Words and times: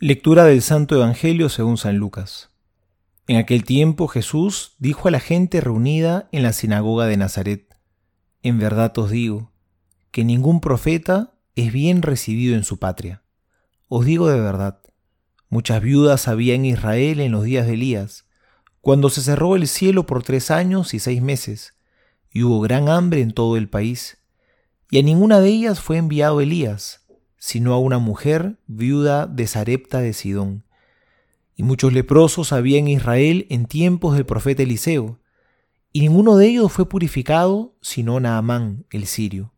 Lectura 0.00 0.44
del 0.44 0.62
Santo 0.62 0.94
Evangelio 0.94 1.48
según 1.48 1.76
San 1.76 1.96
Lucas. 1.96 2.50
En 3.26 3.36
aquel 3.36 3.64
tiempo 3.64 4.06
Jesús 4.06 4.76
dijo 4.78 5.08
a 5.08 5.10
la 5.10 5.18
gente 5.18 5.60
reunida 5.60 6.28
en 6.30 6.44
la 6.44 6.52
sinagoga 6.52 7.06
de 7.06 7.16
Nazaret, 7.16 7.74
En 8.44 8.60
verdad 8.60 8.96
os 8.96 9.10
digo, 9.10 9.50
que 10.12 10.22
ningún 10.22 10.60
profeta 10.60 11.34
es 11.56 11.72
bien 11.72 12.02
recibido 12.02 12.54
en 12.54 12.62
su 12.62 12.78
patria. 12.78 13.24
Os 13.88 14.06
digo 14.06 14.28
de 14.28 14.40
verdad, 14.40 14.78
muchas 15.48 15.82
viudas 15.82 16.28
había 16.28 16.54
en 16.54 16.64
Israel 16.64 17.18
en 17.18 17.32
los 17.32 17.42
días 17.42 17.66
de 17.66 17.74
Elías, 17.74 18.28
cuando 18.80 19.10
se 19.10 19.20
cerró 19.20 19.56
el 19.56 19.66
cielo 19.66 20.06
por 20.06 20.22
tres 20.22 20.52
años 20.52 20.94
y 20.94 21.00
seis 21.00 21.20
meses, 21.20 21.74
y 22.30 22.44
hubo 22.44 22.60
gran 22.60 22.88
hambre 22.88 23.20
en 23.20 23.32
todo 23.32 23.56
el 23.56 23.68
país, 23.68 24.18
y 24.92 25.00
a 25.00 25.02
ninguna 25.02 25.40
de 25.40 25.48
ellas 25.48 25.80
fue 25.80 25.96
enviado 25.96 26.40
Elías, 26.40 27.04
sino 27.38 27.72
a 27.72 27.78
una 27.78 27.98
mujer 27.98 28.58
viuda 28.66 29.26
de 29.26 29.46
Sarepta 29.46 30.00
de 30.00 30.12
Sidón. 30.12 30.64
Y 31.56 31.62
muchos 31.62 31.92
leprosos 31.92 32.52
había 32.52 32.78
en 32.78 32.88
Israel 32.88 33.46
en 33.50 33.66
tiempos 33.66 34.14
del 34.14 34.26
profeta 34.26 34.62
Eliseo, 34.62 35.18
y 35.92 36.00
ninguno 36.00 36.36
de 36.36 36.46
ellos 36.46 36.70
fue 36.70 36.88
purificado 36.88 37.74
sino 37.80 38.20
Naamán 38.20 38.84
el 38.90 39.06
sirio. 39.06 39.52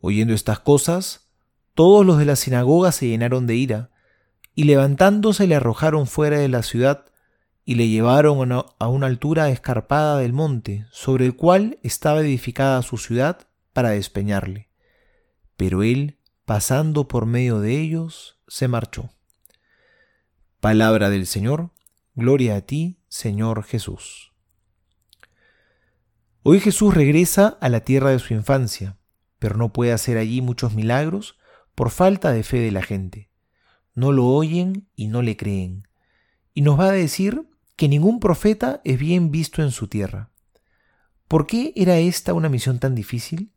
Oyendo 0.00 0.34
estas 0.34 0.60
cosas, 0.60 1.28
todos 1.74 2.04
los 2.04 2.18
de 2.18 2.24
la 2.24 2.36
sinagoga 2.36 2.92
se 2.92 3.06
llenaron 3.06 3.46
de 3.46 3.54
ira, 3.54 3.90
y 4.54 4.64
levantándose 4.64 5.46
le 5.46 5.54
arrojaron 5.54 6.06
fuera 6.06 6.38
de 6.38 6.48
la 6.48 6.62
ciudad, 6.62 7.06
y 7.64 7.74
le 7.74 7.88
llevaron 7.88 8.50
a 8.52 8.88
una 8.88 9.06
altura 9.06 9.50
escarpada 9.50 10.18
del 10.18 10.32
monte, 10.32 10.86
sobre 10.90 11.26
el 11.26 11.36
cual 11.36 11.78
estaba 11.82 12.20
edificada 12.20 12.82
su 12.82 12.96
ciudad, 12.96 13.46
para 13.72 13.90
despeñarle. 13.90 14.68
Pero 15.56 15.82
él 15.82 16.17
pasando 16.48 17.08
por 17.08 17.26
medio 17.26 17.60
de 17.60 17.78
ellos, 17.78 18.40
se 18.48 18.68
marchó. 18.68 19.10
Palabra 20.60 21.10
del 21.10 21.26
Señor, 21.26 21.72
gloria 22.14 22.56
a 22.56 22.62
ti, 22.62 23.02
Señor 23.08 23.64
Jesús. 23.64 24.32
Hoy 26.42 26.60
Jesús 26.60 26.94
regresa 26.94 27.58
a 27.60 27.68
la 27.68 27.80
tierra 27.80 28.12
de 28.12 28.18
su 28.18 28.32
infancia, 28.32 28.96
pero 29.38 29.58
no 29.58 29.74
puede 29.74 29.92
hacer 29.92 30.16
allí 30.16 30.40
muchos 30.40 30.72
milagros 30.72 31.36
por 31.74 31.90
falta 31.90 32.32
de 32.32 32.42
fe 32.42 32.60
de 32.60 32.72
la 32.72 32.80
gente. 32.80 33.28
No 33.92 34.10
lo 34.10 34.24
oyen 34.24 34.88
y 34.96 35.08
no 35.08 35.20
le 35.20 35.36
creen. 35.36 35.86
Y 36.54 36.62
nos 36.62 36.80
va 36.80 36.86
a 36.86 36.92
decir 36.92 37.46
que 37.76 37.90
ningún 37.90 38.20
profeta 38.20 38.80
es 38.84 38.98
bien 38.98 39.30
visto 39.30 39.62
en 39.62 39.70
su 39.70 39.88
tierra. 39.88 40.30
¿Por 41.28 41.46
qué 41.46 41.74
era 41.76 41.98
esta 41.98 42.32
una 42.32 42.48
misión 42.48 42.78
tan 42.78 42.94
difícil? 42.94 43.52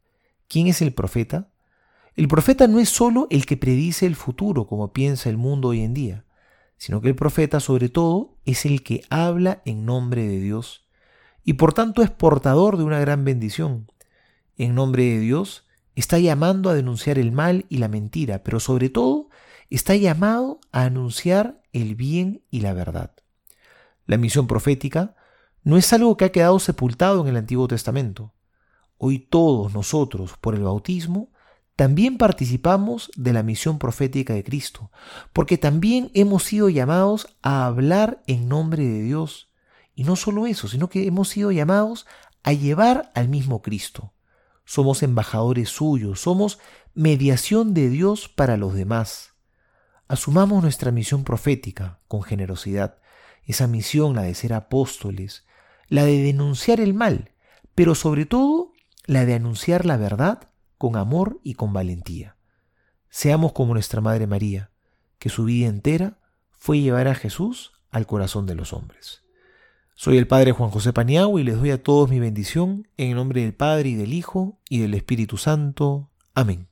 ¿Quién 0.49 0.67
es 0.67 0.81
el 0.81 0.93
profeta? 0.93 1.51
El 2.15 2.27
profeta 2.27 2.67
no 2.67 2.79
es 2.79 2.89
solo 2.89 3.27
el 3.29 3.45
que 3.45 3.57
predice 3.57 4.05
el 4.05 4.15
futuro, 4.15 4.67
como 4.67 4.91
piensa 4.91 5.29
el 5.29 5.37
mundo 5.37 5.69
hoy 5.69 5.81
en 5.81 5.93
día, 5.93 6.25
sino 6.77 6.99
que 6.99 7.07
el 7.07 7.15
profeta 7.15 7.59
sobre 7.59 7.87
todo 7.87 8.37
es 8.45 8.65
el 8.65 8.83
que 8.83 9.03
habla 9.09 9.61
en 9.65 9.85
nombre 9.85 10.27
de 10.27 10.39
Dios 10.39 10.87
y 11.43 11.53
por 11.53 11.73
tanto 11.73 12.01
es 12.01 12.11
portador 12.11 12.77
de 12.77 12.83
una 12.83 12.99
gran 12.99 13.23
bendición. 13.23 13.89
En 14.57 14.75
nombre 14.75 15.03
de 15.03 15.19
Dios 15.19 15.65
está 15.95 16.19
llamando 16.19 16.69
a 16.69 16.73
denunciar 16.73 17.17
el 17.17 17.31
mal 17.31 17.65
y 17.69 17.77
la 17.77 17.87
mentira, 17.87 18.43
pero 18.43 18.59
sobre 18.59 18.89
todo 18.89 19.29
está 19.69 19.95
llamado 19.95 20.59
a 20.71 20.83
anunciar 20.83 21.61
el 21.71 21.95
bien 21.95 22.43
y 22.51 22.59
la 22.59 22.73
verdad. 22.73 23.11
La 24.05 24.17
misión 24.17 24.47
profética 24.47 25.15
no 25.63 25.77
es 25.77 25.93
algo 25.93 26.17
que 26.17 26.25
ha 26.25 26.31
quedado 26.31 26.59
sepultado 26.59 27.21
en 27.21 27.29
el 27.29 27.37
Antiguo 27.37 27.67
Testamento. 27.67 28.33
Hoy 28.97 29.19
todos 29.19 29.73
nosotros, 29.73 30.35
por 30.41 30.55
el 30.55 30.63
bautismo, 30.63 31.30
también 31.81 32.19
participamos 32.19 33.09
de 33.15 33.33
la 33.33 33.41
misión 33.41 33.79
profética 33.79 34.35
de 34.35 34.43
Cristo, 34.43 34.91
porque 35.33 35.57
también 35.57 36.11
hemos 36.13 36.43
sido 36.43 36.69
llamados 36.69 37.35
a 37.41 37.65
hablar 37.65 38.21
en 38.27 38.47
nombre 38.47 38.83
de 38.83 39.01
Dios. 39.01 39.49
Y 39.95 40.03
no 40.03 40.15
solo 40.15 40.45
eso, 40.45 40.67
sino 40.67 40.89
que 40.89 41.07
hemos 41.07 41.29
sido 41.29 41.51
llamados 41.51 42.05
a 42.43 42.53
llevar 42.53 43.11
al 43.15 43.29
mismo 43.29 43.63
Cristo. 43.63 44.13
Somos 44.63 45.01
embajadores 45.01 45.69
suyos, 45.69 46.21
somos 46.21 46.59
mediación 46.93 47.73
de 47.73 47.89
Dios 47.89 48.29
para 48.29 48.57
los 48.57 48.75
demás. 48.75 49.33
Asumamos 50.07 50.61
nuestra 50.61 50.91
misión 50.91 51.23
profética 51.23 51.99
con 52.07 52.21
generosidad, 52.21 52.99
esa 53.43 53.65
misión, 53.65 54.13
la 54.13 54.21
de 54.21 54.35
ser 54.35 54.53
apóstoles, 54.53 55.47
la 55.87 56.05
de 56.05 56.21
denunciar 56.21 56.79
el 56.79 56.93
mal, 56.93 57.31
pero 57.73 57.95
sobre 57.95 58.27
todo 58.27 58.71
la 59.07 59.25
de 59.25 59.33
anunciar 59.33 59.87
la 59.87 59.97
verdad 59.97 60.50
con 60.81 60.97
amor 60.97 61.39
y 61.43 61.53
con 61.53 61.73
valentía. 61.73 62.37
Seamos 63.07 63.51
como 63.51 63.75
nuestra 63.75 64.01
Madre 64.01 64.25
María, 64.25 64.71
que 65.19 65.29
su 65.29 65.43
vida 65.43 65.67
entera 65.67 66.17
fue 66.49 66.79
llevar 66.79 67.07
a 67.07 67.13
Jesús 67.13 67.73
al 67.91 68.07
corazón 68.07 68.47
de 68.47 68.55
los 68.55 68.73
hombres. 68.73 69.21
Soy 69.93 70.17
el 70.17 70.25
Padre 70.25 70.53
Juan 70.53 70.71
José 70.71 70.91
Paniagua 70.91 71.39
y 71.39 71.43
les 71.43 71.57
doy 71.57 71.69
a 71.69 71.83
todos 71.83 72.09
mi 72.09 72.19
bendición 72.19 72.87
en 72.97 73.09
el 73.09 73.15
nombre 73.15 73.41
del 73.41 73.53
Padre 73.53 73.89
y 73.89 73.95
del 73.95 74.11
Hijo 74.11 74.57
y 74.69 74.79
del 74.79 74.95
Espíritu 74.95 75.37
Santo. 75.37 76.09
Amén. 76.33 76.70